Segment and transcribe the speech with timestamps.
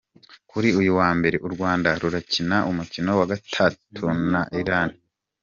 [0.51, 4.89] Kuri uyu wa mbere, u Rwanda rurakina umukino wa gatatu na Iran.